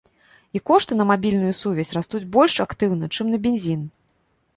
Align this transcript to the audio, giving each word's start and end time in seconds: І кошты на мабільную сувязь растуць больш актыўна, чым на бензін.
І 0.59 0.59
кошты 0.69 0.93
на 1.01 1.05
мабільную 1.11 1.51
сувязь 1.61 1.91
растуць 1.97 2.21
больш 2.37 2.57
актыўна, 2.65 3.11
чым 3.15 3.25
на 3.35 3.41
бензін. 3.45 3.85